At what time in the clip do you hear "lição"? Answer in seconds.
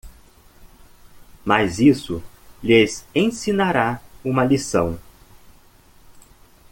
4.43-4.97